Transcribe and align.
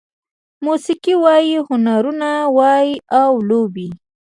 موسيقي 0.65 1.13
وای، 1.23 1.49
هنرونه 1.67 2.31
وای 2.57 2.87
او 3.21 3.31
لوبې 3.49 3.87